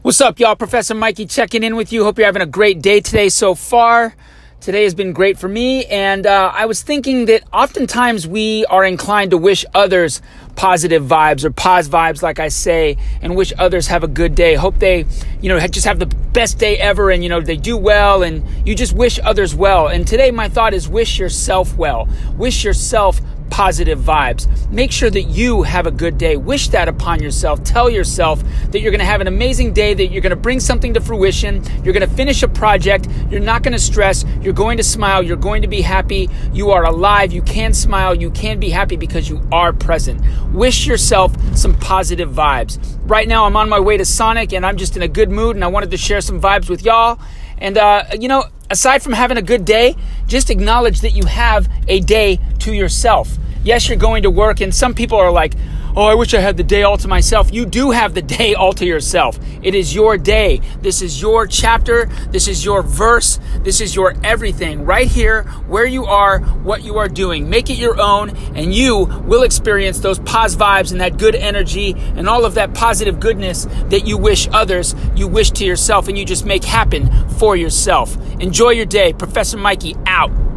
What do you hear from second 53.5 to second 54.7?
Yes, you're going to work,